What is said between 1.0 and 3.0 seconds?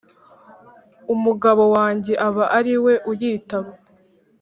Umugabo wanjye aba ari we